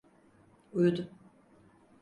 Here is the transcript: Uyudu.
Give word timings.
Uyudu. 0.75 1.03